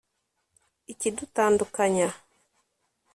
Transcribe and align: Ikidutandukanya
Ikidutandukanya 0.91 2.09